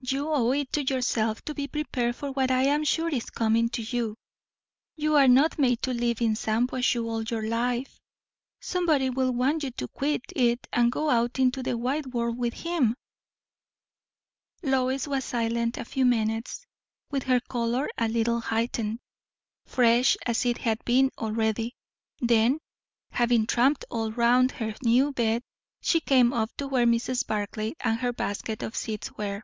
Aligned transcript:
"You 0.00 0.30
owe 0.32 0.52
it 0.52 0.72
to 0.74 0.84
yourself 0.84 1.44
to 1.44 1.54
be 1.54 1.66
prepared 1.68 2.14
for 2.16 2.30
what 2.30 2.50
I 2.50 2.62
am 2.64 2.84
sure 2.84 3.08
is 3.08 3.30
coming 3.30 3.68
to 3.70 3.82
you. 3.82 4.16
You 4.96 5.16
are 5.16 5.26
not 5.26 5.58
made 5.58 5.82
to 5.82 5.94
live 5.94 6.20
in 6.20 6.34
Shampuashuh 6.34 7.04
all 7.04 7.22
your 7.22 7.48
life. 7.48 8.00
Somebody 8.60 9.10
will 9.10 9.32
want 9.32 9.62
you 9.64 9.70
to 9.72 9.88
quit 9.88 10.22
it 10.34 10.66
and 10.72 10.92
go 10.92 11.10
out 11.10 11.38
into 11.40 11.62
the 11.62 11.76
wide 11.76 12.06
world 12.06 12.36
with 12.36 12.54
him." 12.54 12.94
Lois 14.62 15.08
was 15.08 15.24
silent 15.24 15.76
a 15.76 15.84
few 15.84 16.04
minutes, 16.04 16.66
with 17.10 17.24
her 17.24 17.40
colour 17.40 17.88
a 17.98 18.08
little 18.08 18.40
heightened, 18.40 19.00
fresh 19.66 20.16
as 20.24 20.44
it 20.46 20.58
had 20.58 20.84
been 20.84 21.10
already; 21.18 21.74
then, 22.20 22.58
having 23.10 23.46
tramped 23.46 23.84
all 23.90 24.12
round 24.12 24.52
her 24.52 24.74
new 24.84 25.12
bed, 25.12 25.42
she 25.80 26.00
came 26.00 26.32
up 26.32 26.56
to 26.56 26.68
where 26.68 26.86
Mrs. 26.86 27.26
Barclay 27.26 27.74
and 27.80 27.98
her 28.00 28.12
basket 28.12 28.62
of 28.62 28.76
seeds 28.76 29.10
were. 29.16 29.42